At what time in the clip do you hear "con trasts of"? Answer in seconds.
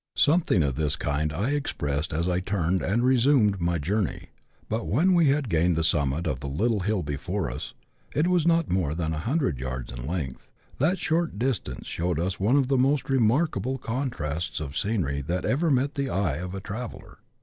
13.77-14.75